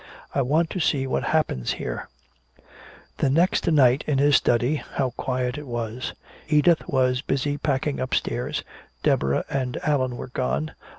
I 0.33 0.41
want 0.41 0.71
to 0.71 0.79
see 0.79 1.05
what 1.05 1.25
happens 1.25 1.73
here." 1.73 2.07
The 3.17 3.29
next 3.29 3.67
night 3.71 4.03
in 4.07 4.17
his 4.17 4.35
study, 4.35 4.77
how 4.77 5.11
quiet 5.11 5.59
it 5.59 5.67
was. 5.67 6.13
Edith 6.49 6.81
was 6.87 7.21
busy 7.21 7.55
packing 7.59 7.99
upstairs, 7.99 8.63
Deborah 9.03 9.45
and 9.47 9.77
Allan 9.83 10.17
were 10.17 10.29
gone. 10.29 10.71